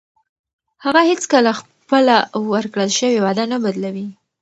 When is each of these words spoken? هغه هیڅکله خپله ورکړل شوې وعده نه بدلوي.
هغه 0.85 1.01
هیڅکله 1.09 1.51
خپله 1.59 2.15
ورکړل 2.53 2.89
شوې 2.99 3.19
وعده 3.21 3.43
نه 3.51 3.57
بدلوي. 3.63 4.07